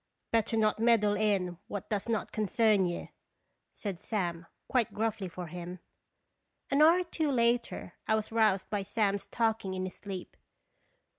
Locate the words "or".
7.01-7.03